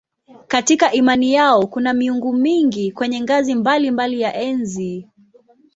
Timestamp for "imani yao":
0.91-1.67